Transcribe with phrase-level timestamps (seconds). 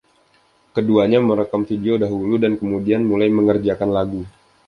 [0.75, 4.21] Keduanya merekam video dahulu dan kemudian mulai mengerjakan lagu.